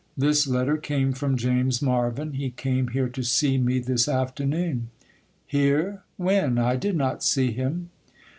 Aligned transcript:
This 0.17 0.47
letter 0.47 0.77
came 0.77 1.13
from 1.13 1.37
James 1.37 1.79
Marvyn; 1.79 2.33
he 2.33 2.49
came 2.49 2.87
here 2.87 3.07
to 3.09 3.21
see 3.21 3.59
me 3.59 3.77
this 3.77 4.07
afternoon.' 4.07 4.87
'Here?—when? 5.45 6.57
I 6.57 6.75
did 6.75 6.95
not 6.97 7.21
see 7.23 7.51
him. 7.51 7.91